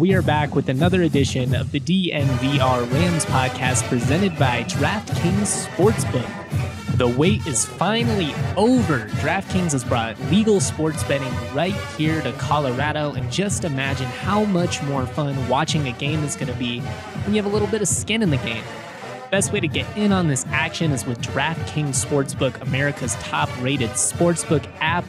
[0.00, 6.96] We are back with another edition of the DNVR Rams podcast presented by DraftKings Sportsbook.
[6.98, 9.06] The wait is finally over.
[9.20, 14.82] DraftKings has brought legal sports betting right here to Colorado, and just imagine how much
[14.82, 17.80] more fun watching a game is going to be when you have a little bit
[17.80, 18.64] of skin in the game.
[19.30, 23.90] Best way to get in on this action is with DraftKings Sportsbook, America's top rated
[23.90, 25.04] sportsbook app.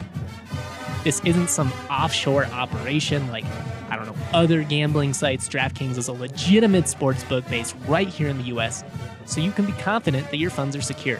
[1.02, 3.44] This isn't some offshore operation like
[3.88, 8.28] I don't know, other gambling sites, DraftKings is a legitimate sports book based right here
[8.28, 8.82] in the US,
[9.26, 11.18] so you can be confident that your funds are secure.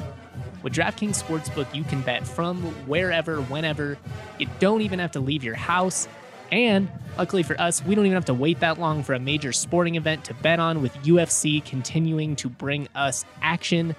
[0.62, 3.97] With DraftKings Sportsbook, you can bet from wherever, whenever.
[4.39, 6.09] You don't even have to leave your house.
[6.51, 9.53] And luckily for us, we don't even have to wait that long for a major
[9.53, 13.95] sporting event to bet on with UFC continuing to bring us action.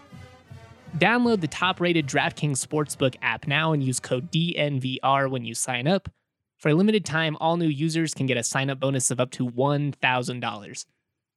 [0.98, 5.88] Download the top rated DraftKings Sportsbook app now and use code DNVR when you sign
[5.88, 6.10] up.
[6.58, 9.30] For a limited time, all new users can get a sign up bonus of up
[9.32, 10.86] to $1,000.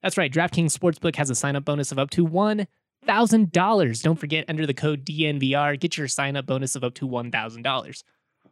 [0.03, 4.03] That's right, DraftKings Sportsbook has a sign up bonus of up to $1,000.
[4.03, 8.03] Don't forget, enter the code DNVR, get your sign up bonus of up to $1,000.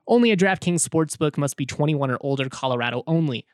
[0.06, 3.46] Only a DraftKings Sportsbook must be 21 or older, Colorado only.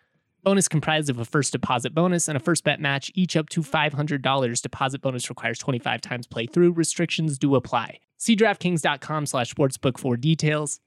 [0.42, 3.62] Bonus comprised of a first deposit bonus and a first bet match, each up to
[3.62, 4.62] $500.
[4.62, 6.76] Deposit bonus requires 25 times playthrough.
[6.76, 7.98] Restrictions do apply.
[8.18, 10.80] See DraftKings.com slash sportsbook for details.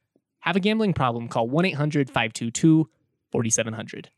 [0.48, 1.28] Have a gambling problem?
[1.28, 2.90] Call 1 800 522
[3.34, 4.10] 4700.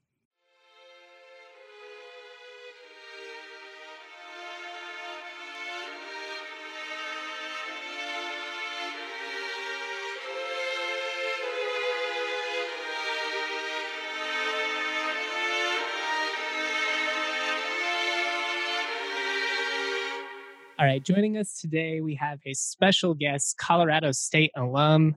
[20.78, 25.16] All right, joining us today, we have a special guest, Colorado State alum,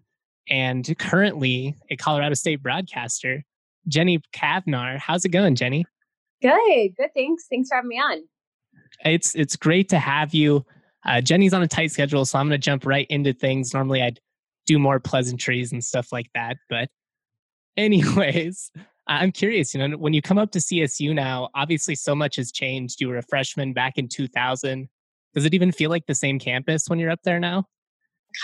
[0.49, 3.45] and currently a Colorado State broadcaster,
[3.89, 4.99] Jenny Cavnar.
[4.99, 5.85] How's it going, Jenny?
[6.41, 7.11] Good, good.
[7.15, 7.47] Thanks.
[7.49, 8.23] Thanks for having me on.
[9.05, 10.65] It's it's great to have you.
[11.05, 13.75] Uh, Jenny's on a tight schedule, so I'm going to jump right into things.
[13.75, 14.21] Normally, I'd
[14.67, 16.89] do more pleasantries and stuff like that, but
[17.77, 18.71] anyways,
[19.07, 19.75] I'm curious.
[19.75, 23.01] You know, when you come up to CSU now, obviously so much has changed.
[23.01, 24.89] You were a freshman back in 2000.
[25.35, 27.65] Does it even feel like the same campus when you're up there now?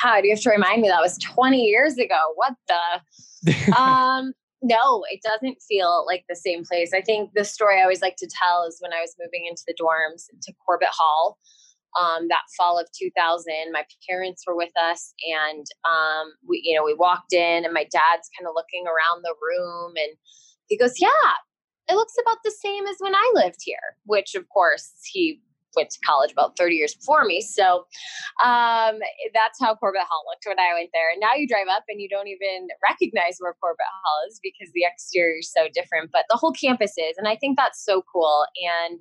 [0.02, 2.18] God, you have to remind me that was 20 years ago.
[2.34, 3.74] What the?
[3.78, 4.32] um,
[4.62, 6.92] no, it doesn't feel like the same place.
[6.92, 9.62] I think the story I always like to tell is when I was moving into
[9.66, 11.38] the dorms to Corbett Hall.
[11.98, 16.84] Um, that fall of 2000 my parents were with us and um, we you know
[16.84, 20.14] we walked in and my dad's kind of looking around the room and
[20.66, 21.32] he goes yeah
[21.88, 25.40] it looks about the same as when i lived here which of course he
[25.76, 27.40] went to college about 30 years before me.
[27.40, 27.86] So
[28.44, 28.98] um,
[29.34, 31.10] that's how Corbett Hall looked when I went there.
[31.10, 34.72] And now you drive up and you don't even recognize where Corbett Hall is because
[34.74, 37.16] the exterior is so different, but the whole campus is.
[37.16, 38.44] And I think that's so cool.
[38.88, 39.00] And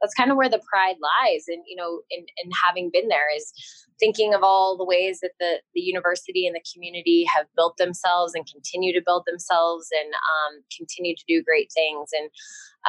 [0.00, 1.44] that's kind of where the pride lies.
[1.48, 3.52] And, you know, in, in having been there is
[3.98, 8.32] thinking of all the ways that the, the university and the community have built themselves
[8.34, 12.10] and continue to build themselves and um, continue to do great things.
[12.16, 12.30] And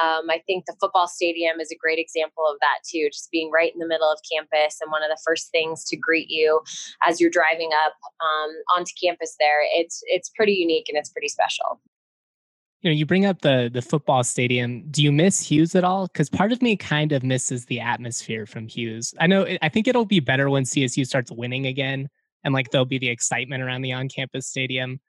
[0.00, 3.50] um, I think the football stadium is a great example of that too, just being
[3.50, 6.60] right in the middle of campus and one of the first things to greet you
[7.04, 9.62] as you're driving up um, onto campus there.
[9.74, 11.80] It's it's pretty unique and it's pretty special.
[12.82, 14.84] You know, you bring up the the football stadium.
[14.90, 16.06] Do you miss Hughes at all?
[16.06, 19.12] Because part of me kind of misses the atmosphere from Hughes.
[19.20, 19.46] I know.
[19.60, 22.08] I think it'll be better when CSU starts winning again,
[22.42, 25.00] and like there'll be the excitement around the on campus stadium.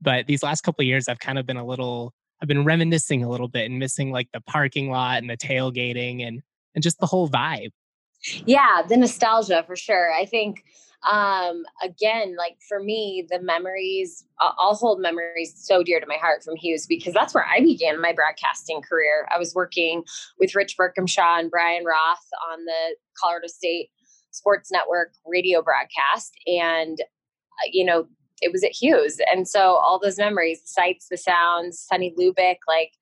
[0.00, 3.28] But these last couple years, I've kind of been a little I've been reminiscing a
[3.28, 6.42] little bit and missing like the parking lot and the tailgating and
[6.74, 7.70] and just the whole vibe.
[8.44, 10.12] Yeah, the nostalgia for sure.
[10.12, 10.64] I think
[11.10, 16.42] um again like for me the memories i'll hold memories so dear to my heart
[16.42, 20.02] from hughes because that's where i began my broadcasting career i was working
[20.38, 23.90] with rich Berkhamshaw and brian roth on the colorado state
[24.30, 28.06] sports network radio broadcast and uh, you know
[28.42, 29.18] it was at Hughes.
[29.32, 32.92] And so all those memories, the sights, the sounds, Sonny Lubick, like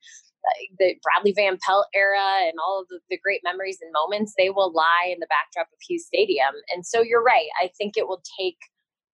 [0.79, 4.51] the Bradley Van Pelt era and all of the, the, great memories and moments, they
[4.51, 6.53] will lie in the backdrop of Hughes Stadium.
[6.73, 7.49] And so you're right.
[7.61, 8.59] I think it will take,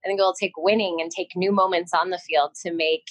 [0.04, 3.04] I think it will take winning and take new moments on the field to make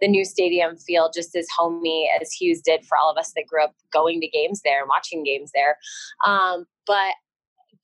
[0.00, 3.46] the new stadium feel just as homey as Hughes did for all of us that
[3.48, 5.78] grew up going to games there and watching games there.
[6.26, 7.14] Um, but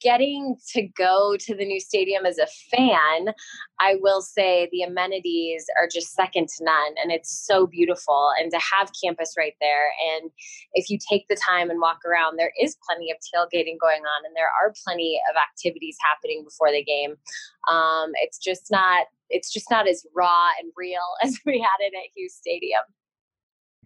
[0.01, 3.35] getting to go to the new stadium as a fan,
[3.81, 6.95] I will say the amenities are just second to none.
[7.03, 8.31] And it's so beautiful.
[8.39, 9.91] And to have campus right there.
[10.15, 10.31] And
[10.75, 14.25] if you take the time and walk around, there is plenty of tailgating going on,
[14.25, 17.17] and there are plenty of activities happening before the game.
[17.69, 19.07] Um, it's just not.
[19.33, 22.83] It's just not as raw and real as we had it at Hughes Stadium.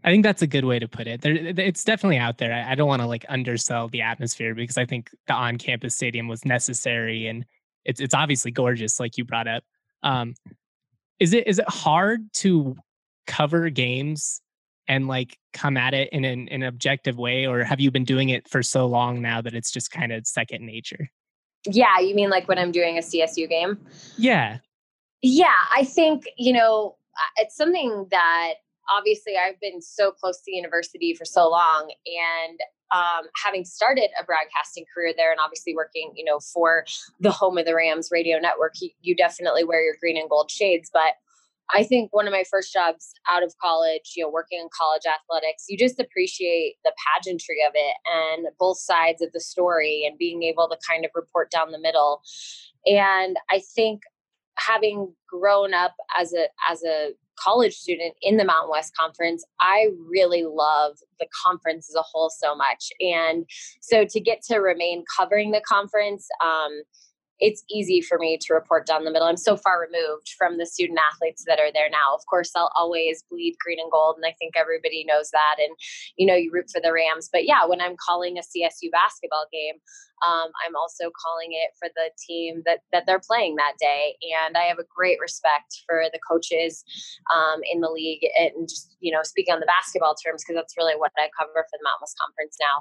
[0.05, 1.23] I think that's a good way to put it.
[1.23, 2.53] There, it's definitely out there.
[2.53, 6.29] I, I don't want to like undersell the atmosphere because I think the on-campus stadium
[6.29, 7.47] was necessary and
[7.85, 9.65] it's it's obviously gorgeous, like you brought up.
[10.03, 10.35] Um,
[11.19, 12.77] is it is it hard to
[13.27, 14.43] cover games
[14.87, 18.29] and like come at it in an, an objective way, or have you been doing
[18.29, 21.09] it for so long now that it's just kind of second nature?
[21.67, 23.79] Yeah, you mean like when I'm doing a CSU game?
[24.19, 24.59] Yeah.
[25.23, 26.97] Yeah, I think, you know,
[27.37, 28.55] it's something that
[28.97, 32.59] obviously I've been so close to the university for so long and
[32.95, 36.85] um, having started a broadcasting career there and obviously working, you know, for
[37.21, 40.51] the home of the Rams radio network, you, you definitely wear your green and gold
[40.51, 40.91] shades.
[40.93, 41.15] But
[41.73, 45.03] I think one of my first jobs out of college, you know, working in college
[45.07, 50.19] athletics, you just appreciate the pageantry of it and both sides of the story and
[50.19, 52.21] being able to kind of report down the middle.
[52.87, 54.03] And I think
[54.57, 59.89] having grown up as a as a college student in the Mountain West Conference, I
[60.09, 62.91] really love the conference as a whole so much.
[63.01, 63.47] And
[63.81, 66.83] so to get to remain covering the conference, um,
[67.41, 69.27] it's easy for me to report down the middle.
[69.27, 72.15] I'm so far removed from the student athletes that are there now.
[72.15, 75.57] Of course, I'll always bleed green and gold, and I think everybody knows that.
[75.59, 75.75] And
[76.17, 77.29] you know, you root for the Rams.
[77.33, 79.75] But yeah, when I'm calling a CSU basketball game,
[80.26, 84.56] um, I'm also calling it for the team that that they're playing that day, and
[84.56, 86.85] I have a great respect for the coaches
[87.35, 90.76] um, in the league, and just you know, speaking on the basketball terms because that's
[90.79, 92.76] really what I cover for the Mountain West Conference now.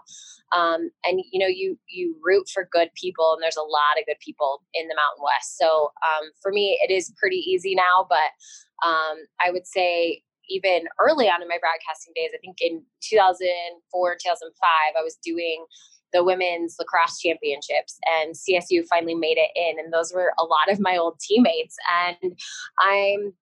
[0.55, 4.05] Um, and you know, you you root for good people, and there's a lot of
[4.05, 5.57] good people in the Mountain West.
[5.57, 8.31] So um, for me, it is pretty easy now, but
[8.87, 14.15] um, I would say even early on in my broadcasting days, I think in 2004,
[14.19, 14.51] 2005,
[14.99, 15.65] I was doing
[16.13, 19.83] the women's lacrosse championships and CSU finally made it in.
[19.83, 21.75] And those were a lot of my old teammates.
[21.91, 22.37] And
[22.79, 23.33] I'm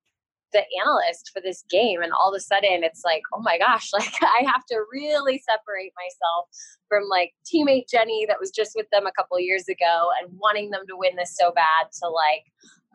[0.53, 3.89] the analyst for this game and all of a sudden it's like oh my gosh
[3.93, 6.49] like i have to really separate myself
[6.89, 10.69] from like teammate jenny that was just with them a couple years ago and wanting
[10.69, 12.43] them to win this so bad to like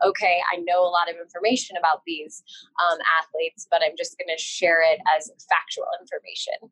[0.05, 2.43] okay i know a lot of information about these
[2.85, 6.69] um, athletes but i'm just going to share it as factual information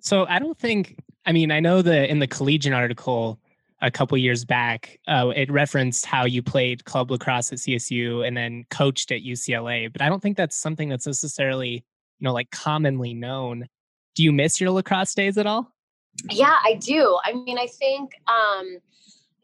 [0.00, 0.96] so I don't think.
[1.28, 3.38] I mean, I know that in the Collegian article
[3.82, 8.34] a couple years back, uh, it referenced how you played club lacrosse at CSU and
[8.34, 9.92] then coached at UCLA.
[9.92, 11.84] But I don't think that's something that's necessarily,
[12.18, 13.68] you know, like commonly known.
[14.14, 15.70] Do you miss your lacrosse days at all?
[16.30, 17.18] Yeah, I do.
[17.22, 18.78] I mean, I think um,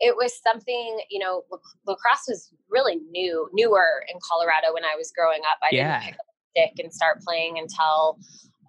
[0.00, 1.00] it was something.
[1.10, 1.42] You know,
[1.86, 5.58] lacrosse was really new, newer in Colorado when I was growing up.
[5.62, 6.00] I yeah.
[6.00, 8.18] didn't pick up a stick and start playing until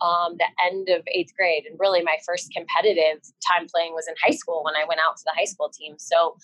[0.01, 1.63] um, the end of eighth grade.
[1.69, 5.17] And really, my first competitive time playing was in high school when I went out
[5.17, 5.95] to the high school team.
[5.97, 6.35] So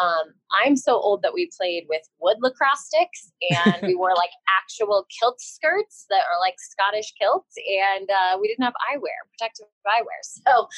[0.00, 4.30] um, I'm so old that we played with wood lacrosse sticks and we wore like
[4.48, 7.54] actual kilt skirts that are like Scottish kilts.
[7.56, 10.20] And uh, we didn't have eyewear, protective eyewear.
[10.48, 10.68] So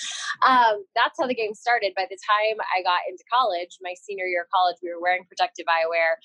[0.47, 1.93] um, that's how the game started.
[1.95, 5.25] By the time I got into college, my senior year of college, we were wearing
[5.25, 6.19] protective eyewear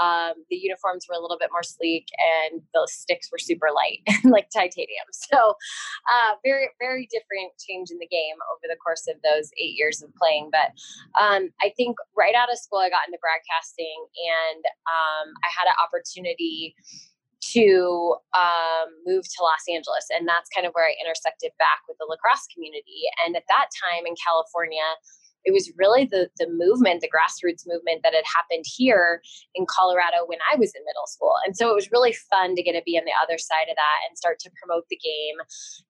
[0.00, 4.00] um, the uniforms were a little bit more sleek and the sticks were super light,
[4.24, 5.08] like titanium.
[5.12, 5.56] So,
[6.08, 10.02] uh, very, very different change in the game over the course of those eight years
[10.02, 10.50] of playing.
[10.50, 10.72] But
[11.20, 15.68] um, I think right out of school, I got into broadcasting and um, I had
[15.68, 16.74] an opportunity
[17.52, 20.06] to um, move to Los Angeles.
[20.14, 23.02] And that's kind of where I intersected back with the lacrosse community.
[23.26, 24.86] And at that time in California,
[25.44, 29.22] it was really the the movement, the grassroots movement that had happened here
[29.54, 31.34] in Colorado when I was in middle school.
[31.46, 33.76] And so it was really fun to get to be on the other side of
[33.76, 35.38] that and start to promote the game.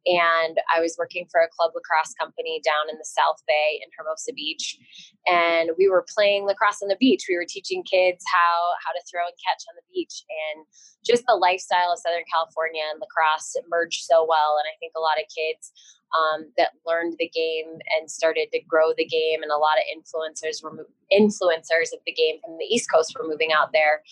[0.07, 3.89] And I was working for a club lacrosse company down in the South Bay in
[3.97, 4.79] Hermosa Beach.
[5.27, 7.29] And we were playing lacrosse on the beach.
[7.29, 10.25] We were teaching kids how how to throw and catch on the beach.
[10.29, 10.65] And
[11.05, 14.57] just the lifestyle of Southern California and lacrosse merged so well.
[14.59, 15.75] And I think a lot of kids
[16.13, 19.43] um, that learned the game and started to grow the game.
[19.43, 23.27] And a lot of influencers were influencers of the game from the East Coast were
[23.27, 24.03] moving out there.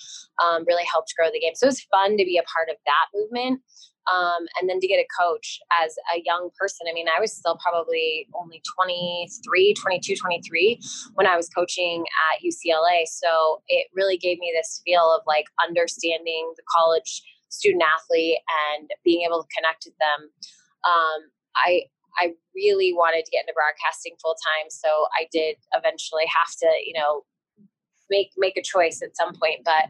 [0.42, 1.54] Um, really helped grow the game.
[1.54, 3.60] So it was fun to be a part of that movement.
[4.10, 6.86] Um, and then to get a coach as a young person.
[6.90, 10.80] I mean, I was still probably only 23, 22, 23
[11.14, 13.06] when I was coaching at UCLA.
[13.06, 18.38] So it really gave me this feel of like understanding the college student athlete
[18.78, 20.30] and being able to connect with them.
[20.82, 21.82] Um, I
[22.18, 24.88] I really wanted to get into broadcasting full time, so
[25.18, 27.22] I did eventually have to, you know,
[28.10, 29.60] make make a choice at some point.
[29.64, 29.84] But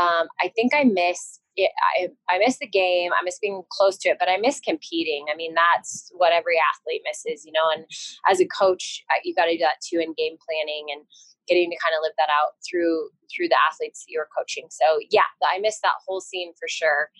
[0.00, 1.70] um, I think I miss it.
[1.98, 3.12] I I miss the game.
[3.12, 5.26] I miss being close to it, but I miss competing.
[5.32, 7.68] I mean, that's what every athlete misses, you know.
[7.74, 7.84] And
[8.28, 11.04] as a coach, uh, you got to do that too in game planning and
[11.48, 14.66] getting to kind of live that out through through the athletes that you're coaching.
[14.70, 17.10] So yeah, I miss that whole scene for sure.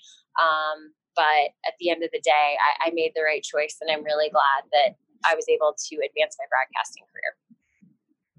[0.41, 2.31] Um, but at the end of the day,
[2.81, 4.97] I, I made the right choice, and I'm really glad that
[5.31, 7.37] I was able to advance my broadcasting career.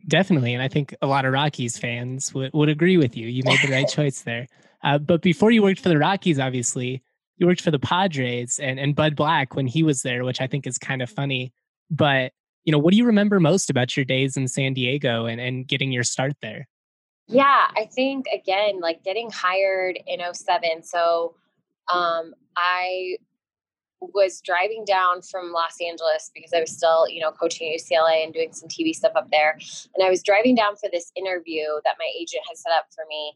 [0.07, 0.55] Definitely.
[0.55, 3.27] And I think a lot of Rockies fans would, would agree with you.
[3.27, 4.47] You made the right choice there.
[4.83, 7.03] Uh, but before you worked for the Rockies, obviously,
[7.37, 10.47] you worked for the Padres and, and Bud Black when he was there, which I
[10.47, 11.53] think is kind of funny.
[11.91, 12.31] But,
[12.63, 15.67] you know, what do you remember most about your days in San Diego and, and
[15.67, 16.67] getting your start there?
[17.27, 20.81] Yeah, I think, again, like getting hired in 07.
[20.81, 21.35] So
[21.91, 23.17] um, I
[24.01, 28.23] was driving down from Los Angeles because I was still, you know, coaching at UCLA
[28.23, 29.57] and doing some TV stuff up there.
[29.95, 33.05] And I was driving down for this interview that my agent had set up for
[33.07, 33.33] me.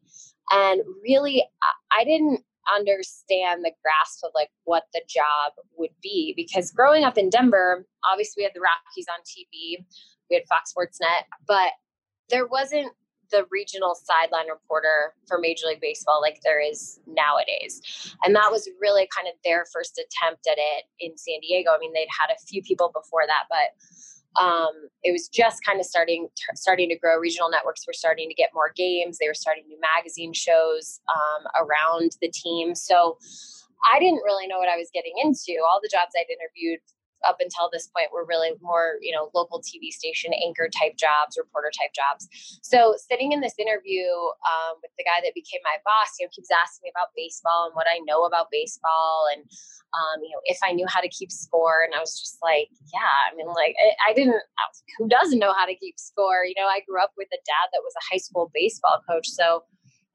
[0.52, 1.44] And really,
[1.92, 2.42] I didn't
[2.75, 7.86] understand the grasp of like what the job would be because growing up in Denver,
[8.10, 9.86] obviously we had the Rockies on TV,
[10.30, 11.72] we had Fox Sports Net, but
[12.30, 12.92] there wasn't
[13.32, 17.82] the regional sideline reporter for Major League Baseball like there is nowadays.
[18.24, 21.72] And that was really kind of their first attempt at it in San Diego.
[21.72, 23.75] I mean, they'd had a few people before that, but
[24.41, 27.17] um, it was just kind of starting starting to grow.
[27.17, 29.17] Regional networks were starting to get more games.
[29.17, 32.75] They were starting new magazine shows um, around the team.
[32.75, 33.17] So
[33.94, 35.62] I didn't really know what I was getting into.
[35.62, 36.79] All the jobs I'd interviewed
[37.27, 41.38] up until this point were really more, you know, local TV station anchor type jobs,
[41.38, 42.27] reporter type jobs.
[42.62, 44.05] So sitting in this interview
[44.46, 47.67] um, with the guy that became my boss, you know, keeps asking me about baseball
[47.67, 49.44] and what I know about baseball and,
[49.96, 51.84] um, you know, if I knew how to keep score.
[51.84, 55.08] And I was just like, yeah, I mean, like, I, I didn't, I was, who
[55.08, 56.44] doesn't know how to keep score?
[56.46, 59.27] You know, I grew up with a dad that was a high school baseball coach.
[59.29, 59.63] So,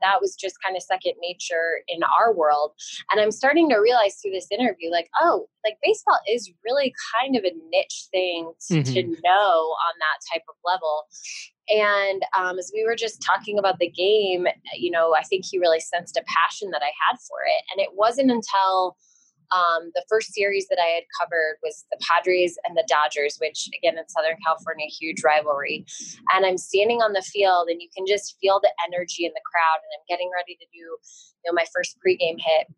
[0.02, 2.72] that was just kind of second nature in our world.
[3.10, 7.36] And I'm starting to realize through this interview, like, oh, like baseball is really kind
[7.36, 8.92] of a niche thing to, mm-hmm.
[8.92, 11.06] to know on that type of level.
[11.68, 15.58] And um, as we were just talking about the game, you know, I think he
[15.58, 17.64] really sensed a passion that I had for it.
[17.70, 18.96] And it wasn't until
[19.52, 23.68] um, the first series that I had covered was the Padres and the Dodgers, which
[23.76, 25.84] again in Southern California, huge rivalry.
[26.32, 29.44] And I'm standing on the field, and you can just feel the energy in the
[29.44, 29.80] crowd.
[29.82, 32.68] And I'm getting ready to do, you know, my first pregame hit,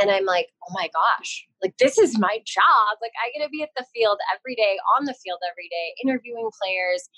[0.00, 2.98] and I'm like, oh my gosh, like this is my job.
[3.00, 5.94] Like I get to be at the field every day, on the field every day,
[6.02, 7.08] interviewing players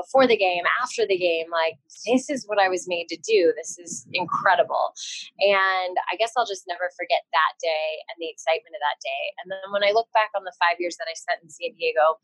[0.00, 1.46] before the game, after the game.
[1.52, 3.52] Like this is what I was made to do.
[3.56, 4.94] This is incredible.
[5.40, 9.24] And I guess I'll just never forget that day and the excitement of that day.
[9.42, 11.76] And then when I look back on the five years that I spent in San
[11.76, 12.16] Diego,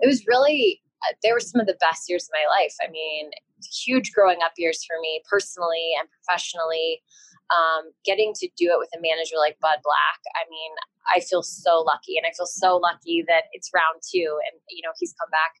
[0.00, 2.74] it was really uh, they were some of the best years of my life.
[2.82, 7.02] I mean, huge growing up years for me personally and professionally
[7.50, 10.72] um, getting to do it with a manager like Bud Black, I mean,
[11.14, 12.16] I feel so lucky.
[12.16, 15.58] And I feel so lucky that it's round two and, you know, he's come back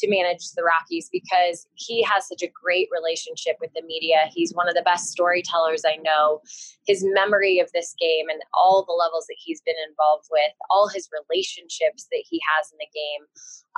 [0.00, 4.30] to manage the Rockies because he has such a great relationship with the media.
[4.32, 6.40] He's one of the best storytellers I know.
[6.86, 10.88] His memory of this game and all the levels that he's been involved with, all
[10.88, 13.24] his relationships that he has in the game,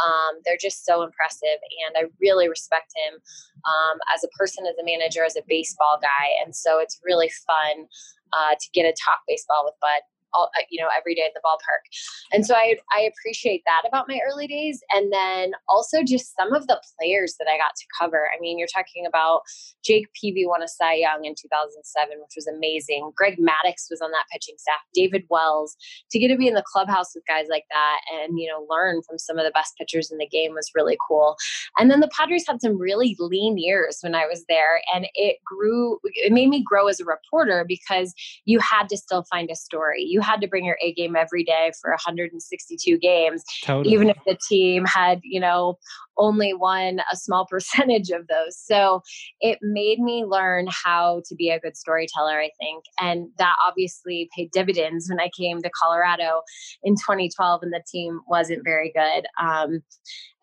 [0.02, 1.60] um, they're just so impressive.
[1.86, 3.20] And I really respect him
[3.64, 6.28] um, as a person, as a manager, as a baseball guy.
[6.44, 7.86] And so it's really fun
[8.32, 10.02] uh, to get to talk baseball with Bud
[10.34, 11.84] all, uh, you know, every day at the ballpark.
[12.32, 14.80] And so I, I appreciate that about my early days.
[14.92, 18.28] And then also just some of the players that I got to cover.
[18.34, 19.42] I mean, you're talking about
[19.84, 23.12] Jake Peavy won a Cy Young in 2007, which was amazing.
[23.16, 25.76] Greg Maddux was on that pitching staff, David Wells.
[26.10, 29.02] To get to be in the clubhouse with guys like that and, you know, learn
[29.02, 31.36] from some of the best pitchers in the game was really cool.
[31.78, 34.80] And then the Padres had some really lean years when I was there.
[34.94, 38.14] And it grew, it made me grow as a reporter because
[38.44, 40.02] you had to still find a story.
[40.02, 43.92] You had to bring your A game every day for 162 games, totally.
[43.94, 45.78] even if the team had, you know,
[46.18, 48.56] only won a small percentage of those.
[48.56, 49.02] So
[49.40, 52.84] it made me learn how to be a good storyteller, I think.
[53.00, 56.42] And that obviously paid dividends when I came to Colorado
[56.82, 59.26] in 2012 and the team wasn't very good.
[59.40, 59.82] Um,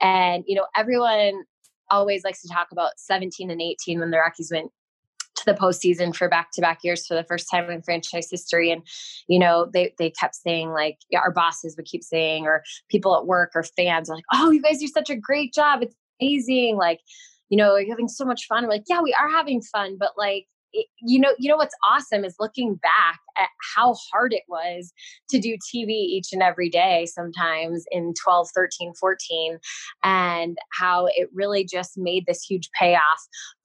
[0.01, 1.43] and, you know, everyone
[1.89, 4.71] always likes to talk about 17 and 18 when the Rockies went
[5.35, 8.71] to the postseason for back to back years for the first time in franchise history.
[8.71, 8.81] And,
[9.27, 13.17] you know, they, they kept saying, like, yeah, our bosses would keep saying, or people
[13.17, 15.81] at work or fans are like, oh, you guys do such a great job.
[15.81, 16.77] It's amazing.
[16.77, 16.99] Like,
[17.49, 18.63] you know, you're having so much fun.
[18.63, 20.45] We're like, yeah, we are having fun, but like,
[21.01, 24.91] you know you know what's awesome is looking back at how hard it was
[25.29, 29.59] to do tv each and every day sometimes in 12 13 14
[30.03, 33.01] and how it really just made this huge payoff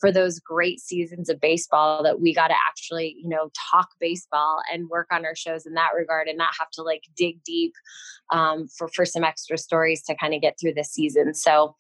[0.01, 4.61] for those great seasons of baseball that we got to actually you know talk baseball
[4.73, 7.73] and work on our shows in that regard and not have to like dig deep
[8.31, 11.35] um, for for some extra stories to kind of get through the season.
[11.35, 11.75] So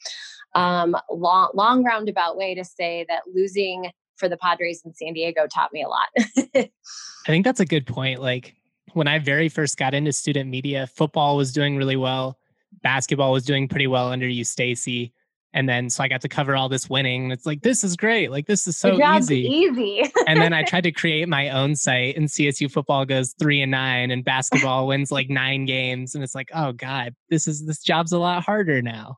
[0.54, 5.46] um, long long roundabout way to say that losing for the Padres in San Diego
[5.46, 6.08] taught me a lot.
[6.54, 8.20] I think that's a good point.
[8.20, 8.54] Like
[8.92, 12.38] when I very first got into student media, football was doing really well,
[12.82, 15.12] basketball was doing pretty well under you, Stacy.
[15.54, 17.30] And then so I got to cover all this winning.
[17.30, 18.30] It's like this is great.
[18.30, 19.46] Like this is so easy.
[19.46, 20.02] Easy.
[20.26, 23.70] and then I tried to create my own site and CSU football goes three and
[23.70, 26.14] nine and basketball wins like nine games.
[26.14, 29.16] And it's like, oh God, this is this job's a lot harder now.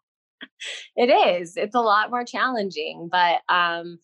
[0.96, 1.56] It is.
[1.56, 3.08] It's a lot more challenging.
[3.10, 3.98] But um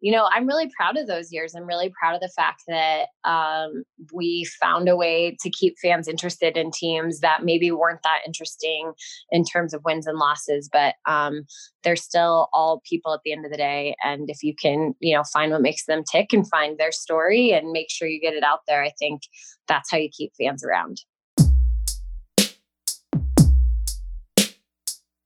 [0.00, 1.54] you know, I'm really proud of those years.
[1.54, 6.06] I'm really proud of the fact that um, we found a way to keep fans
[6.06, 8.92] interested in teams that maybe weren't that interesting
[9.30, 11.46] in terms of wins and losses, but um,
[11.82, 13.96] they're still all people at the end of the day.
[14.04, 17.52] And if you can, you know, find what makes them tick and find their story
[17.52, 19.22] and make sure you get it out there, I think
[19.66, 21.02] that's how you keep fans around.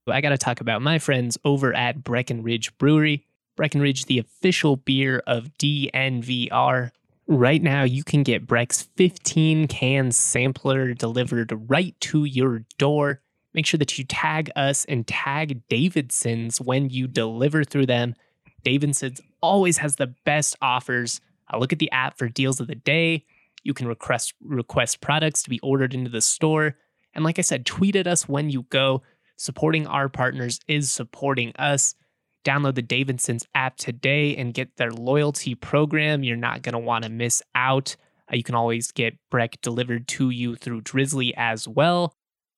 [0.08, 3.24] I got to talk about my friends over at Breckenridge Brewery.
[3.62, 6.90] Breckenridge, the official beer of DNVR.
[7.28, 13.20] Right now, you can get Breck's 15 can sampler delivered right to your door.
[13.54, 18.16] Make sure that you tag us and tag Davidson's when you deliver through them.
[18.64, 21.20] Davidson's always has the best offers.
[21.48, 23.24] I look at the app for deals of the day.
[23.62, 26.78] You can request request products to be ordered into the store.
[27.14, 29.02] And like I said, tweet at us when you go.
[29.36, 31.94] Supporting our partners is supporting us.
[32.44, 36.24] Download the Davidson's app today and get their loyalty program.
[36.24, 37.96] You're not going to want to miss out.
[38.30, 42.16] Uh, you can always get Breck delivered to you through Drizly as well.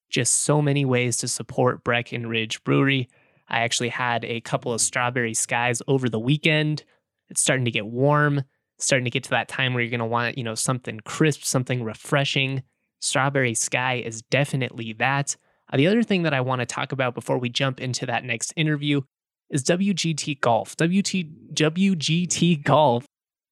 [0.09, 3.09] Just so many ways to support Breckenridge Brewery.
[3.49, 6.85] I actually had a couple of strawberry skies over the weekend.
[7.29, 8.43] It's starting to get warm,
[8.79, 11.43] starting to get to that time where you're going to want, you know, something crisp,
[11.43, 12.63] something refreshing.
[13.01, 15.37] Strawberry sky is definitely that.
[15.71, 18.25] Uh, the other thing that I want to talk about before we jump into that
[18.25, 19.03] next interview
[19.51, 20.77] is WGT Golf.
[20.77, 23.07] WT, WGT Golf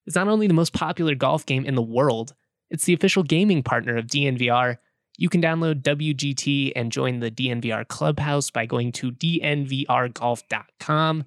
[0.06, 2.34] is not only the most popular golf game in the world,
[2.70, 4.76] it's the official gaming partner of DNVR.
[5.18, 11.24] You can download WGT and join the DNVR Clubhouse by going to dnvrgolf.com.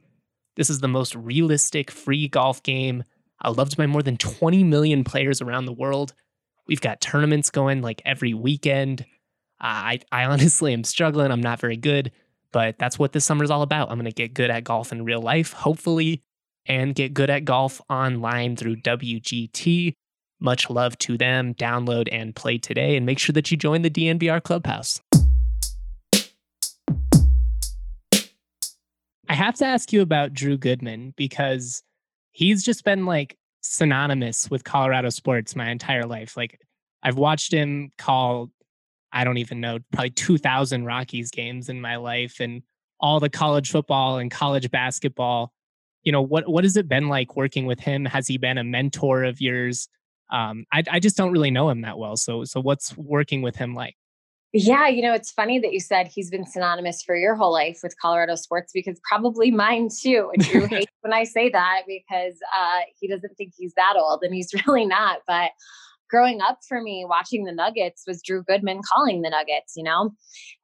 [0.55, 3.03] This is the most realistic free golf game,
[3.43, 6.13] uh, loved by more than 20 million players around the world.
[6.67, 9.01] We've got tournaments going like every weekend.
[9.61, 11.31] Uh, I, I honestly am struggling.
[11.31, 12.11] I'm not very good,
[12.55, 13.91] but that's what this summer is all about.
[13.91, 16.23] I'm going to get good at golf in real life, hopefully,
[16.65, 19.93] and get good at golf online through WGT.
[20.39, 21.53] Much love to them.
[21.55, 25.01] Download and play today, and make sure that you join the DNVR Clubhouse.
[29.27, 31.83] I have to ask you about Drew Goodman because
[32.31, 36.37] he's just been like synonymous with Colorado sports my entire life.
[36.37, 36.57] Like
[37.03, 38.49] I've watched him call
[39.11, 42.61] I don't even know, probably 2000 Rockies games in my life and
[42.99, 45.53] all the college football and college basketball.
[46.03, 48.05] You know, what, what has it been like working with him?
[48.05, 49.87] Has he been a mentor of yours?
[50.31, 52.17] Um, I, I just don't really know him that well.
[52.17, 53.95] So, so what's working with him like?
[54.57, 57.79] Yeah, you know, it's funny that you said he's been synonymous for your whole life
[57.83, 60.31] with Colorado sports because probably mine too.
[60.33, 64.23] And Drew hates when I say that because uh, he doesn't think he's that old,
[64.23, 65.19] and he's really not.
[65.27, 65.51] But
[66.09, 70.11] growing up for me watching the Nuggets was Drew Goodman calling the Nuggets, you know?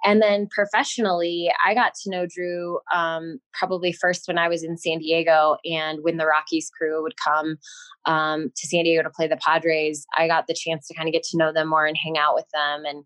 [0.04, 4.78] And then professionally, I got to know Drew um, probably first when I was in
[4.78, 7.58] San Diego and when the Rockies crew would come
[8.06, 11.14] um, to San Diego to play the Padres, I got the chance to kind of
[11.14, 12.84] get to know them more and hang out with them.
[12.86, 13.04] And,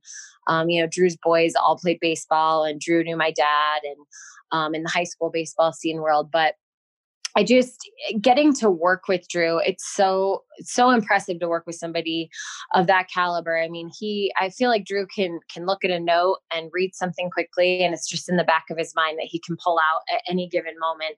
[0.48, 3.98] um, you know, Drew's boys all played baseball and Drew knew my dad and
[4.52, 6.30] um, in the high school baseball scene world.
[6.32, 6.56] But
[7.36, 7.90] I just
[8.22, 9.60] getting to work with Drew.
[9.60, 12.30] It's so so impressive to work with somebody
[12.74, 13.58] of that caliber.
[13.58, 16.96] I mean, he I feel like Drew can can look at a note and read
[16.96, 19.80] something quickly, and it's just in the back of his mind that he can pull
[19.80, 21.16] out at any given moment.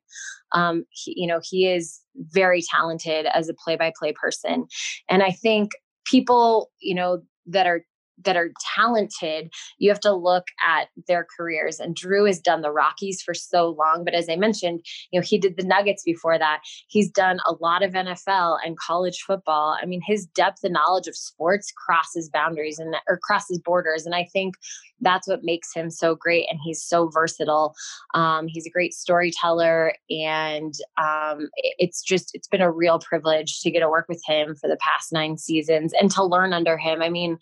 [0.53, 4.65] Um, he, you know, he is very talented as a play by play person,
[5.10, 5.71] and I think
[6.06, 7.86] people, you know, that are
[8.23, 11.80] that are talented, you have to look at their careers.
[11.80, 15.23] And Drew has done the Rockies for so long, but as I mentioned, you know,
[15.23, 16.62] he did the Nuggets before that.
[16.88, 19.77] He's done a lot of NFL and college football.
[19.82, 24.06] I mean, his depth and knowledge of sports crosses boundaries and or crosses borders.
[24.06, 24.56] And I think
[25.01, 27.75] that's what makes him so great and he's so versatile
[28.13, 33.71] um, he's a great storyteller and um, it's just it's been a real privilege to
[33.71, 37.01] get to work with him for the past nine seasons and to learn under him
[37.01, 37.38] i mean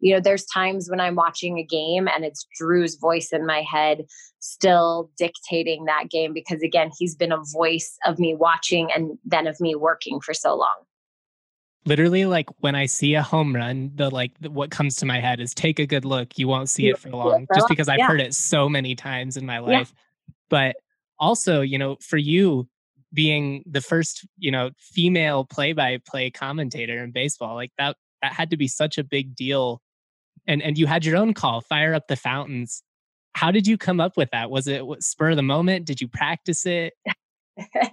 [0.00, 3.62] you know there's times when i'm watching a game and it's drew's voice in my
[3.62, 4.04] head
[4.38, 9.46] still dictating that game because again he's been a voice of me watching and then
[9.46, 10.84] of me working for so long
[11.86, 15.20] literally like when I see a home run, the like the, what comes to my
[15.20, 16.38] head is take a good look.
[16.38, 18.06] You won't see it for long, just because I've yeah.
[18.06, 19.92] heard it so many times in my life.
[19.94, 20.34] Yeah.
[20.48, 20.76] But
[21.18, 22.68] also, you know, for you
[23.12, 28.56] being the first, you know, female play-by-play commentator in baseball, like that that had to
[28.56, 29.80] be such a big deal
[30.50, 32.82] and and you had your own call, fire up the fountains.
[33.34, 34.50] How did you come up with that?
[34.50, 35.86] Was it spur of the moment?
[35.86, 36.94] Did you practice it?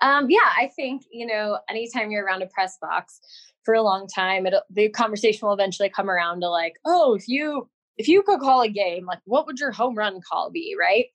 [0.00, 3.20] um, yeah, I think you know, anytime you're around a press box
[3.64, 7.68] for a long time, the conversation will eventually come around to like, oh, if you
[7.98, 11.06] if you could call a game, like what would your home run call be, right?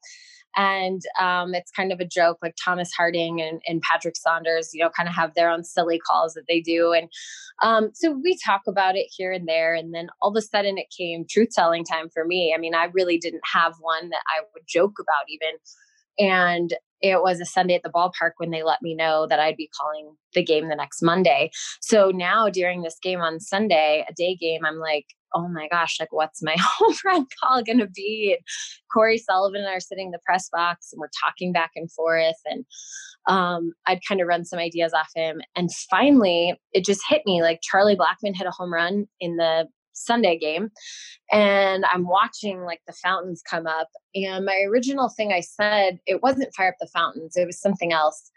[0.55, 4.83] And um, it's kind of a joke, like Thomas Harding and, and Patrick Saunders, you
[4.83, 6.91] know, kind of have their own silly calls that they do.
[6.93, 7.09] And
[7.63, 9.73] um, so we talk about it here and there.
[9.73, 12.53] And then all of a sudden it came truth telling time for me.
[12.55, 15.57] I mean, I really didn't have one that I would joke about even.
[16.19, 19.57] And it was a Sunday at the ballpark when they let me know that I'd
[19.57, 21.51] be calling the game the next Monday.
[21.81, 25.99] So now during this game on Sunday, a day game, I'm like, oh my gosh,
[25.99, 28.35] like what's my home run call going to be?
[28.37, 28.45] And
[28.93, 31.91] Cory Sullivan and I are sitting in the press box and we're talking back and
[31.91, 32.35] forth.
[32.45, 32.65] And
[33.27, 35.41] um, I'd kind of run some ideas off him.
[35.55, 39.67] And finally, it just hit me like Charlie Blackmon hit a home run in the
[39.93, 40.69] Sunday game.
[41.32, 43.88] And I'm watching like the fountains come up.
[44.15, 47.93] And my original thing I said, it wasn't fire up the fountains, it was something
[47.93, 48.32] else.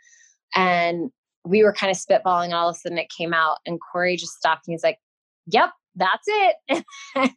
[0.55, 1.11] And
[1.45, 3.59] we were kind of spitballing, and all of a sudden it came out.
[3.67, 4.99] And Cory just stopped and he's like,
[5.47, 6.85] Yep, that's it.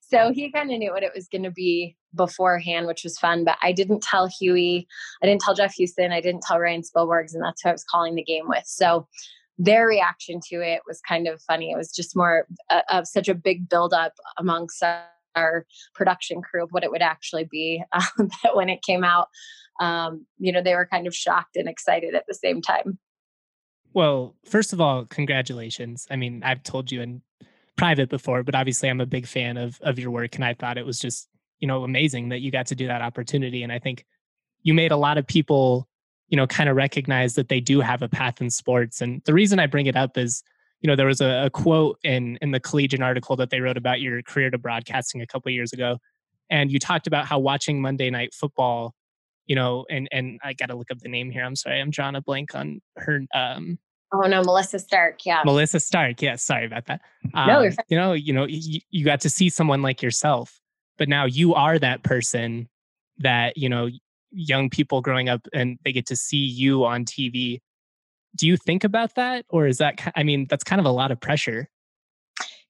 [0.00, 3.44] so he kind of knew what it was going to be beforehand, which was fun.
[3.44, 4.86] But I didn't tell Huey,
[5.22, 7.84] I didn't tell Jeff Huson, I didn't tell Ryan Spilborghs, and that's who I was
[7.84, 8.64] calling the game with.
[8.66, 9.06] So
[9.62, 11.70] their reaction to it was kind of funny.
[11.70, 12.46] It was just more
[12.88, 14.82] of such a big buildup amongst
[15.36, 19.28] our production crew of what it would actually be um, that when it came out,
[19.80, 22.98] um, you know, they were kind of shocked and excited at the same time.
[23.94, 26.06] Well, first of all, congratulations.
[26.10, 27.22] I mean, I've told you in
[27.76, 30.76] private before, but obviously I'm a big fan of of your work and I thought
[30.76, 31.28] it was just,
[31.60, 34.04] you know, amazing that you got to do that opportunity and I think
[34.62, 35.88] you made a lot of people,
[36.32, 39.34] you know, kind of recognize that they do have a path in sports and the
[39.34, 40.42] reason I bring it up is
[40.82, 43.76] you know there was a, a quote in in the collegian article that they wrote
[43.76, 45.98] about your career to broadcasting a couple years ago
[46.50, 48.94] and you talked about how watching monday night football
[49.46, 52.16] you know and and i gotta look up the name here i'm sorry i'm drawing
[52.16, 53.78] a blank on her um
[54.14, 55.24] Oh no, Melissa Stark.
[55.24, 56.20] Yeah, Melissa Stark.
[56.20, 57.00] Yeah, sorry about that.
[57.32, 60.60] Um, no, you know, you know, you, you got to see someone like yourself,
[60.98, 62.68] but now you are that person
[63.20, 63.88] that you know
[64.32, 67.60] young people growing up and they get to see you on TV.
[68.34, 70.00] Do you think about that, or is that?
[70.16, 71.68] I mean, that's kind of a lot of pressure.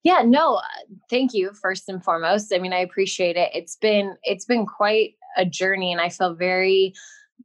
[0.03, 0.62] Yeah, no, uh,
[1.09, 2.53] thank you first and foremost.
[2.53, 3.51] I mean, I appreciate it.
[3.55, 6.94] It's been it's been quite a journey, and I feel very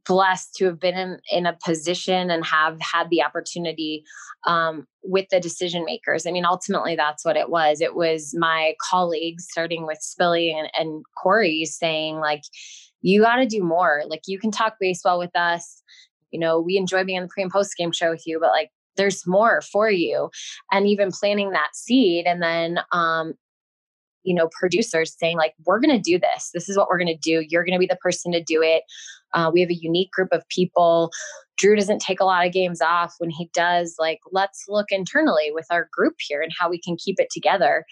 [0.06, 4.04] blessed to have been in, in a position and have had the opportunity
[4.46, 6.26] um, with the decision makers.
[6.26, 7.80] I mean, ultimately, that's what it was.
[7.80, 12.42] It was my colleagues, starting with Spilly and, and Cory, saying, like,
[13.02, 14.02] you got to do more.
[14.06, 15.82] Like, you can talk baseball with us.
[16.30, 18.50] You know, we enjoy being on the pre and post game show with you, but
[18.50, 20.30] like, there's more for you.
[20.72, 23.34] And even planting that seed and then um,
[24.24, 26.50] you know producers saying like we're going to do this.
[26.52, 27.44] This is what we're going to do.
[27.48, 28.82] You're going to be the person to do it.
[29.34, 31.10] Uh, we have a unique group of people.
[31.56, 33.14] Drew doesn't take a lot of games off.
[33.18, 36.96] When he does like let's look internally with our group here and how we can
[36.96, 37.84] keep it together.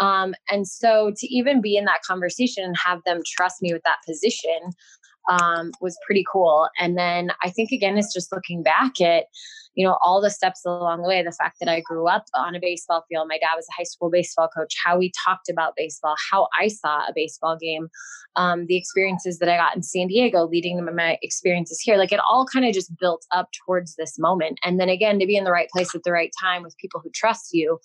[0.00, 3.82] Um, and so to even be in that conversation and have them trust me with
[3.84, 4.70] that position
[5.30, 6.68] um, was pretty cool.
[6.78, 9.26] And then i think again it's just looking back at
[9.74, 12.54] you know, all the steps along the way, the fact that I grew up on
[12.54, 15.74] a baseball field, my dad was a high school baseball coach, how we talked about
[15.76, 17.88] baseball, how I saw a baseball game,
[18.36, 22.12] um, the experiences that I got in San Diego leading to my experiences here, like
[22.12, 24.58] it all kind of just built up towards this moment.
[24.64, 27.00] And then again, to be in the right place at the right time with people
[27.02, 27.78] who trust you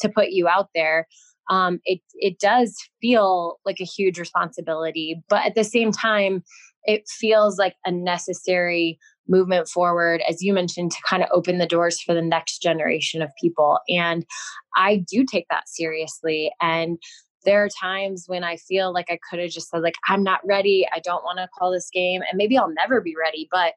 [0.00, 1.06] to put you out there.
[1.50, 6.42] Um, it it does feel like a huge responsibility, but at the same time,
[6.84, 11.66] it feels like a necessary movement forward, as you mentioned, to kind of open the
[11.66, 13.78] doors for the next generation of people.
[13.88, 14.24] And
[14.76, 16.52] I do take that seriously.
[16.60, 16.98] And
[17.44, 20.40] there are times when I feel like I could have just said, like, I'm not
[20.44, 20.86] ready.
[20.92, 22.22] I don't want to call this game.
[22.22, 23.48] And maybe I'll never be ready.
[23.50, 23.74] But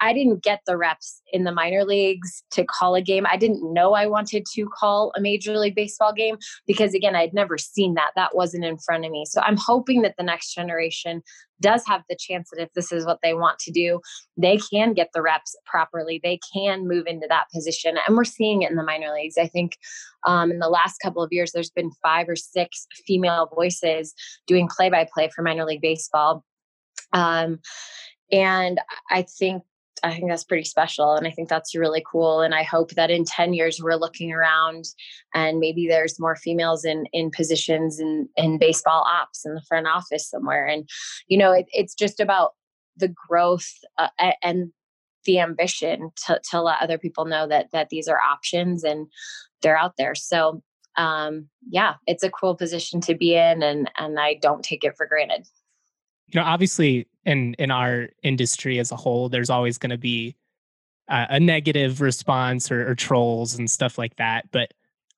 [0.00, 3.26] I didn't get the reps in the minor leagues to call a game.
[3.30, 7.34] I didn't know I wanted to call a major league baseball game because, again, I'd
[7.34, 8.10] never seen that.
[8.16, 9.24] That wasn't in front of me.
[9.26, 11.22] So I'm hoping that the next generation
[11.60, 14.00] does have the chance that if this is what they want to do,
[14.36, 16.20] they can get the reps properly.
[16.22, 17.96] They can move into that position.
[18.06, 19.38] And we're seeing it in the minor leagues.
[19.38, 19.76] I think
[20.26, 24.14] um, in the last couple of years, there's been five or six female voices
[24.46, 26.44] doing play by play for minor league baseball.
[27.12, 27.60] Um,
[28.32, 29.62] and I think
[30.04, 31.14] I think that's pretty special.
[31.14, 32.42] And I think that's really cool.
[32.42, 34.84] And I hope that in 10 years we're looking around
[35.34, 39.86] and maybe there's more females in in positions in, in baseball ops in the front
[39.86, 40.66] office somewhere.
[40.66, 40.88] And,
[41.26, 42.52] you know, it, it's just about
[42.96, 44.08] the growth uh,
[44.42, 44.72] and
[45.24, 49.06] the ambition to, to let other people know that that these are options and
[49.62, 50.14] they're out there.
[50.14, 50.62] So
[50.96, 54.96] um, yeah, it's a cool position to be in, and and I don't take it
[54.96, 55.46] for granted.
[56.28, 60.36] You know, obviously, in in our industry as a whole, there's always going to be
[61.08, 64.50] a, a negative response or, or trolls and stuff like that.
[64.50, 64.72] But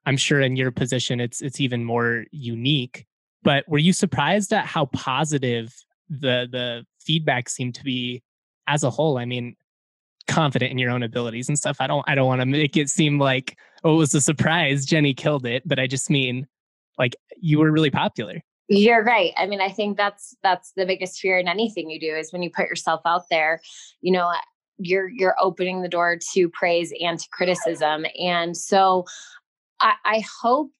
[0.04, 3.06] I'm sure in your position, it's it's even more unique.
[3.42, 5.74] But were you surprised at how positive
[6.08, 8.22] the the feedback seemed to be
[8.66, 9.18] as a whole?
[9.18, 9.56] I mean,
[10.26, 11.76] confident in your own abilities and stuff.
[11.80, 14.84] I don't I don't want to make it seem like oh it was a surprise
[14.84, 16.46] Jenny killed it, but I just mean
[16.98, 18.42] like you were really popular.
[18.68, 19.32] You're right.
[19.36, 22.42] I mean, I think that's that's the biggest fear in anything you do is when
[22.42, 23.60] you put yourself out there,
[24.00, 24.32] you know,
[24.78, 28.06] you're you're opening the door to praise and to criticism.
[28.18, 29.04] And so
[29.80, 30.70] I, I hope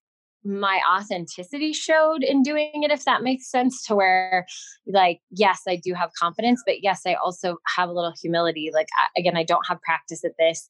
[0.46, 4.46] my authenticity showed in doing it if that makes sense to where
[4.86, 8.86] like yes i do have confidence but yes i also have a little humility like
[8.98, 10.68] I, again i don't have practice at this.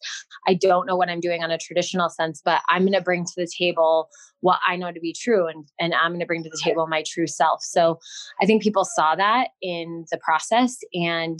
[0.48, 3.24] I don't know what i'm doing on a traditional sense but i'm going to bring
[3.24, 4.08] to the table
[4.40, 6.86] what i know to be true and and i'm going to bring to the table
[6.86, 7.62] my true self.
[7.62, 7.98] So
[8.40, 11.38] i think people saw that in the process and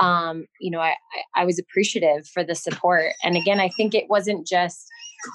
[0.00, 0.94] um, you know, I,
[1.36, 3.12] I was appreciative for the support.
[3.22, 4.88] And again, I think it wasn't just,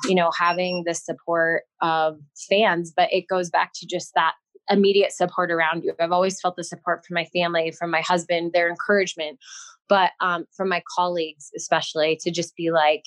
[0.05, 2.17] you know, having the support of
[2.49, 4.33] fans, but it goes back to just that
[4.69, 5.93] immediate support around you.
[5.99, 9.39] I've always felt the support from my family, from my husband, their encouragement,
[9.87, 13.03] but um, from my colleagues, especially to just be like,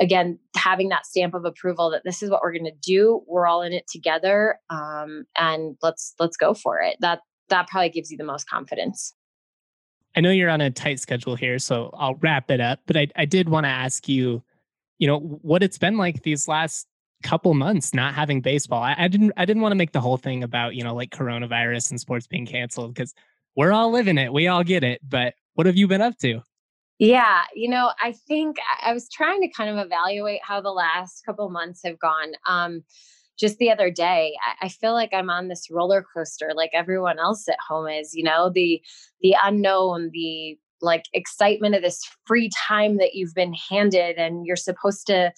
[0.00, 3.22] again, having that stamp of approval that this is what we're going to do.
[3.26, 6.96] We're all in it together, um, and let's let's go for it.
[7.00, 9.14] That that probably gives you the most confidence.
[10.14, 12.80] I know you're on a tight schedule here, so I'll wrap it up.
[12.86, 14.42] But I, I did want to ask you,
[14.98, 16.86] you know, what it's been like these last
[17.22, 18.82] couple months not having baseball.
[18.82, 21.10] I, I didn't I didn't want to make the whole thing about, you know, like
[21.10, 23.14] coronavirus and sports being canceled because
[23.56, 24.32] we're all living it.
[24.32, 25.00] We all get it.
[25.06, 26.42] But what have you been up to?
[26.98, 31.24] Yeah, you know, I think I was trying to kind of evaluate how the last
[31.26, 32.32] couple months have gone.
[32.46, 32.84] Um,
[33.38, 37.18] just the other day I, I, feel like i'm on this roller coaster like everyone
[37.18, 38.80] else at home is you know the
[39.20, 44.56] the unknown the like excitement of this free time that you've been handed and you're
[44.56, 45.32] supposed to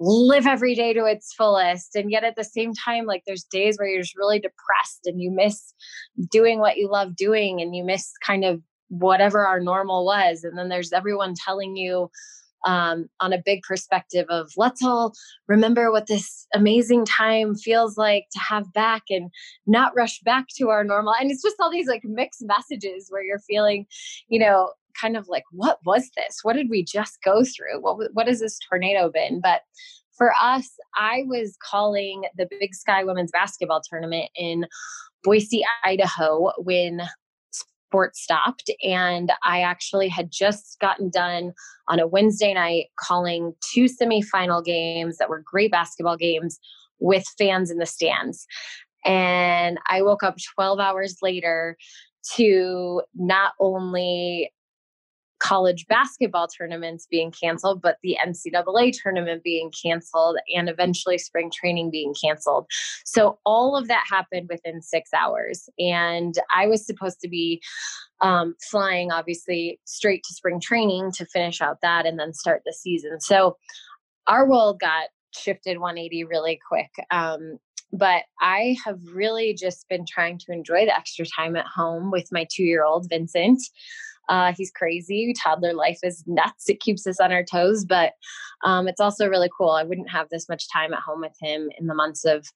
[0.00, 3.76] live every day to its fullest and yet at the same time like there's days
[3.78, 5.74] where you're just really depressed and you miss
[6.30, 10.56] doing what you love doing and you miss kind of whatever our normal was and
[10.56, 12.08] then there's everyone telling you
[12.64, 15.12] um, on a big perspective of let's all
[15.46, 19.30] remember what this amazing time feels like to have back and
[19.66, 21.14] not rush back to our normal.
[21.20, 23.86] And it's just all these like mixed messages where you're feeling,
[24.28, 26.40] you know, kind of like, what was this?
[26.42, 27.80] What did we just go through?
[27.80, 29.40] What, what has this tornado been?
[29.40, 29.62] But
[30.16, 34.66] for us, I was calling the Big Sky Women's Basketball Tournament in
[35.22, 37.02] Boise, Idaho when
[37.88, 38.70] sports stopped.
[38.82, 41.52] And I actually had just gotten done
[41.88, 46.58] on a Wednesday night calling two semifinal games that were great basketball games
[46.98, 48.46] with fans in the stands.
[49.04, 51.76] And I woke up 12 hours later
[52.36, 54.52] to not only
[55.38, 61.90] college basketball tournaments being canceled, but the NCAA tournament being canceled, and eventually spring training
[61.90, 62.66] being canceled.
[63.04, 65.68] So all of that happened within six hours.
[65.78, 67.62] And I was supposed to be
[68.20, 72.72] um, flying, obviously, straight to spring training to finish out that and then start the
[72.72, 73.20] season.
[73.20, 73.56] So
[74.26, 76.90] our world got shifted 180 really quick.
[77.10, 77.58] Um,
[77.92, 82.28] but I have really just been trying to enjoy the extra time at home with
[82.30, 83.62] my two year old Vincent.
[84.28, 85.32] Uh, he's crazy.
[85.42, 86.68] Toddler life is nuts.
[86.68, 88.12] It keeps us on our toes, but
[88.64, 89.70] um, it's also really cool.
[89.70, 92.46] I wouldn't have this much time at home with him in the months of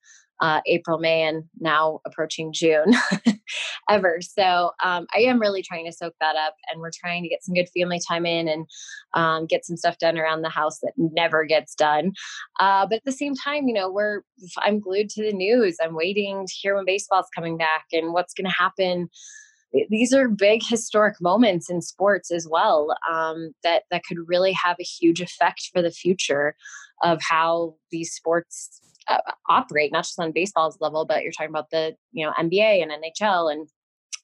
[0.42, 2.94] uh, April, May, and now approaching June
[3.88, 4.18] ever.
[4.20, 7.44] So um, I am really trying to soak that up, and we're trying to get
[7.44, 8.66] some good family time in and
[9.14, 12.12] um, get some stuff done around the house that never gets done.
[12.58, 14.22] Uh, but at the same time, you know, we're
[14.58, 15.76] I'm glued to the news.
[15.80, 19.10] I'm waiting to hear when baseball's coming back and what's going to happen
[19.88, 24.76] these are big historic moments in sports as well um, that that could really have
[24.78, 26.54] a huge effect for the future
[27.02, 31.70] of how these sports uh, operate, not just on baseball's level, but you're talking about
[31.70, 33.68] the you know NBA and NHL and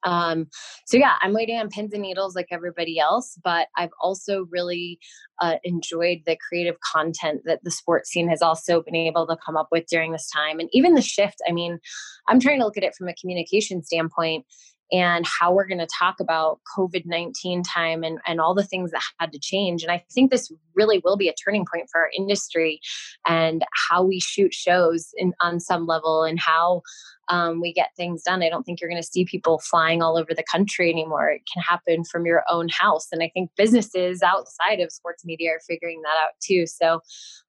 [0.05, 0.47] um,
[0.87, 5.01] so yeah, I'm waiting on pins and needles like everybody else, but I've also really
[5.41, 9.57] uh, enjoyed the creative content that the sports scene has also been able to come
[9.57, 11.39] up with during this time, and even the shift.
[11.49, 11.81] I mean,
[12.29, 14.47] I'm trying to look at it from a communication standpoint
[14.91, 18.91] and how we're going to talk about COVID 19 time and, and all the things
[18.91, 19.83] that had to change.
[19.83, 22.81] And I think this really will be a turning point for our industry
[23.27, 26.83] and how we shoot shows in, on some level and how
[27.29, 28.43] um, we get things done.
[28.43, 31.29] I don't think you're going to see people flying all over the country anymore.
[31.29, 33.09] It can happen from your own house.
[33.13, 36.67] And I think businesses outside of sports media are figuring that out too.
[36.67, 37.01] So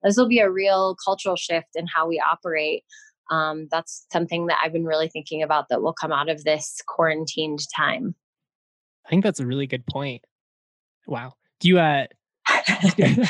[0.04, 2.84] this will be a real cultural shift in how we operate
[3.30, 6.82] um, that's something that I've been really thinking about that will come out of this
[6.88, 8.16] quarantined time.
[9.06, 10.24] I think that's a really good point.
[11.08, 11.34] Wow.
[11.60, 12.06] Do you, uh,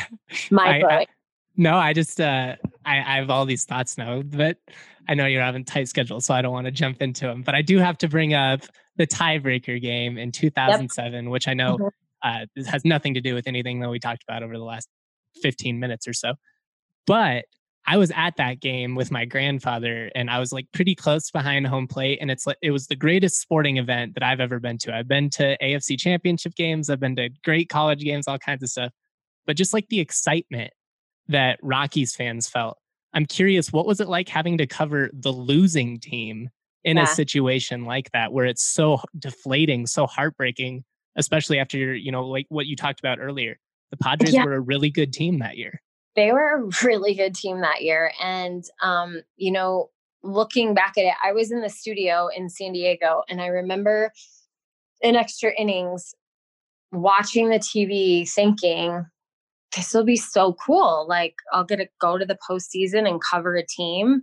[0.50, 1.06] my I,
[1.56, 4.58] no, I just, uh, I, I have all these thoughts now, but
[5.08, 7.42] I know you're having tight schedule, so I don't want to jump into them.
[7.42, 8.62] But I do have to bring up
[8.96, 11.30] the tiebreaker game in 2007, yep.
[11.30, 11.88] which I know mm-hmm.
[12.22, 14.88] uh, has nothing to do with anything that we talked about over the last
[15.42, 16.34] 15 minutes or so.
[17.06, 17.46] But
[17.90, 21.66] I was at that game with my grandfather and I was like pretty close behind
[21.66, 24.78] home plate and it's like it was the greatest sporting event that I've ever been
[24.78, 24.94] to.
[24.94, 28.68] I've been to AFC championship games, I've been to great college games, all kinds of
[28.68, 28.92] stuff.
[29.44, 30.72] But just like the excitement
[31.26, 32.78] that Rockies fans felt.
[33.12, 36.48] I'm curious what was it like having to cover the losing team
[36.84, 37.02] in yeah.
[37.02, 40.84] a situation like that where it's so deflating, so heartbreaking,
[41.16, 43.56] especially after you're, you know like what you talked about earlier.
[43.90, 44.44] The Padres yeah.
[44.44, 45.80] were a really good team that year
[46.16, 48.12] they were a really good team that year.
[48.22, 49.90] And, um, you know,
[50.22, 54.12] looking back at it, I was in the studio in San Diego and I remember
[55.00, 56.14] in extra innings
[56.92, 59.06] watching the TV thinking,
[59.74, 61.06] this will be so cool.
[61.08, 64.22] Like, I'll get to go to the postseason and cover a team.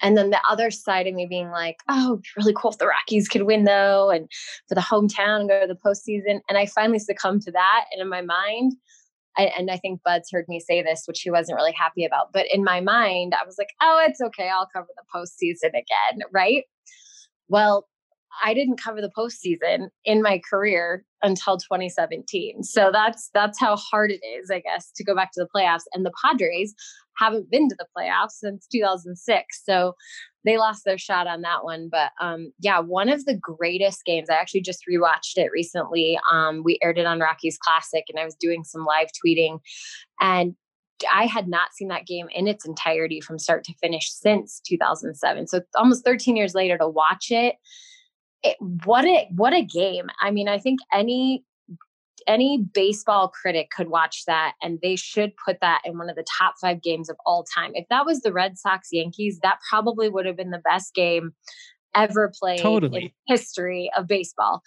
[0.00, 3.28] And then the other side of me being like, oh, really cool if the Rockies
[3.28, 4.28] could win though, and
[4.68, 6.40] for the hometown go to the postseason.
[6.48, 7.84] And I finally succumbed to that.
[7.92, 8.72] And in my mind,
[9.36, 12.32] I, and I think Bud's heard me say this, which he wasn't really happy about.
[12.32, 14.48] But in my mind, I was like, oh, it's okay.
[14.48, 16.22] I'll cover the postseason again.
[16.32, 16.64] Right.
[17.48, 17.88] Well,
[18.44, 22.62] I didn't cover the postseason in my career until 2017.
[22.62, 25.84] So that's that's how hard it is, I guess, to go back to the playoffs.
[25.92, 26.74] And the Padres
[27.18, 29.62] haven't been to the playoffs since 2006.
[29.64, 29.94] So
[30.44, 31.88] they lost their shot on that one.
[31.90, 34.28] But um, yeah, one of the greatest games.
[34.30, 36.18] I actually just rewatched it recently.
[36.30, 39.60] Um, we aired it on Rockies Classic, and I was doing some live tweeting,
[40.20, 40.54] and
[41.12, 45.46] I had not seen that game in its entirety from start to finish since 2007.
[45.48, 47.56] So almost 13 years later to watch it.
[48.42, 50.10] It, what a what a game!
[50.20, 51.44] I mean, I think any
[52.26, 56.24] any baseball critic could watch that and they should put that in one of the
[56.38, 57.72] top five games of all time.
[57.74, 61.32] If that was the Red Sox Yankees, that probably would have been the best game
[61.94, 63.02] ever played totally.
[63.02, 64.62] in history of baseball.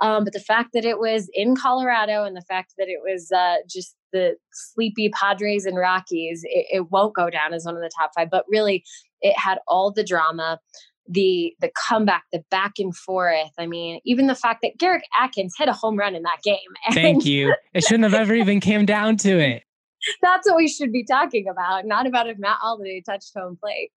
[0.00, 3.30] Um, but the fact that it was in Colorado and the fact that it was
[3.32, 7.82] uh, just the sleepy Padres and Rockies, it, it won't go down as one of
[7.82, 8.30] the top five.
[8.30, 8.84] But really,
[9.20, 10.58] it had all the drama
[11.08, 13.52] the the comeback, the back and forth.
[13.58, 16.58] I mean, even the fact that Garrett Atkins hit a home run in that game.
[16.92, 17.54] Thank you.
[17.74, 19.64] It shouldn't have ever even came down to it.
[20.22, 23.90] That's what we should be talking about, not about if Matt Holliday touched home plate.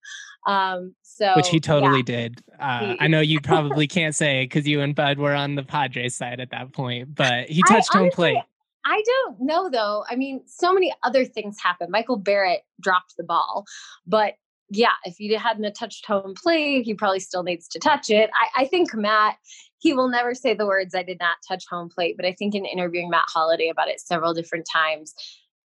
[0.46, 2.04] Um, so which he totally yeah.
[2.04, 2.44] did.
[2.60, 6.16] Uh, I know you probably can't say because you and Bud were on the Padres
[6.16, 8.44] side at that point, but he touched I, home honestly, plate.
[8.86, 10.04] I don't know though.
[10.10, 11.90] I mean, so many other things happened.
[11.92, 13.66] Michael Barrett dropped the ball,
[14.06, 14.34] but
[14.76, 18.30] yeah, if he hadn't touched home plate, he probably still needs to touch it.
[18.34, 19.38] I, I, think Matt,
[19.78, 22.56] he will never say the words, I did not touch home plate, but I think
[22.56, 25.14] in interviewing Matt Holliday about it several different times,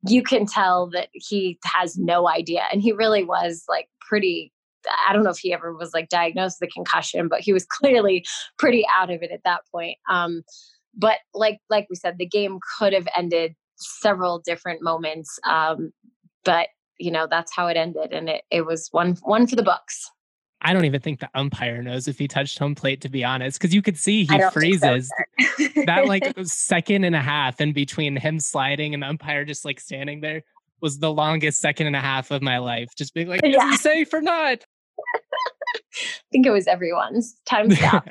[0.07, 2.63] you can tell that he has no idea.
[2.71, 4.51] And he really was like pretty.
[5.07, 7.65] I don't know if he ever was like diagnosed with a concussion, but he was
[7.69, 8.25] clearly
[8.57, 9.97] pretty out of it at that point.
[10.09, 10.43] Um,
[10.95, 15.39] but like like we said, the game could have ended several different moments.
[15.47, 15.91] Um,
[16.43, 19.63] but you know that's how it ended and it, it was one one for the
[19.63, 20.11] books
[20.61, 23.59] I don't even think the umpire knows if he touched home plate, to be honest,
[23.59, 28.15] because you could see he freezes so, that like second and a half in between
[28.15, 30.41] him sliding and the umpire just like standing there
[30.81, 32.89] was the longest second and a half of my life.
[32.97, 33.67] Just being like, yeah.
[33.67, 34.63] is he safe or not?
[35.15, 35.79] I
[36.31, 38.07] think it was everyone's time stop.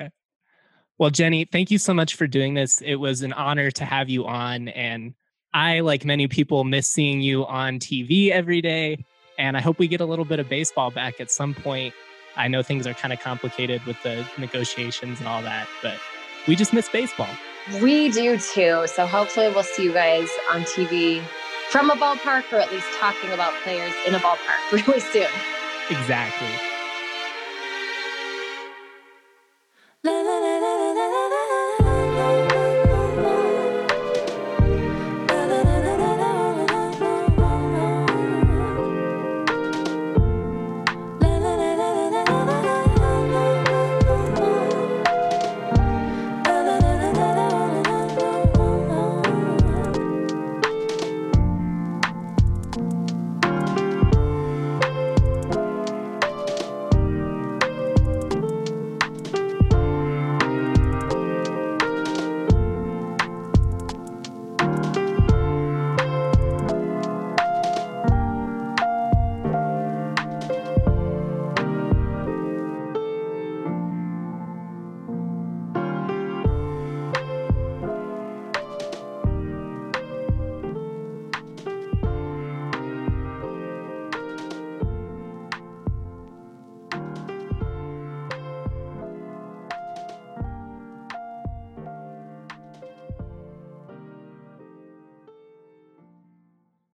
[0.97, 2.81] well, Jenny, thank you so much for doing this.
[2.81, 5.13] It was an honor to have you on and
[5.55, 9.05] I, like many people, miss seeing you on TV every day.
[9.39, 11.93] And I hope we get a little bit of baseball back at some point.
[12.35, 15.95] I know things are kind of complicated with the negotiations and all that, but
[16.45, 17.29] we just miss baseball.
[17.81, 18.85] We do too.
[18.87, 21.21] So hopefully we'll see you guys on TV
[21.69, 25.27] from a ballpark or at least talking about players in a ballpark really soon.
[25.89, 26.74] Exactly.